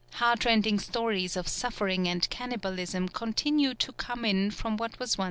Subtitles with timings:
[0.13, 4.79] Heart rending stories of suffering and cannibalism continue to come in from what was once
[4.79, 5.17] the buffalo plains.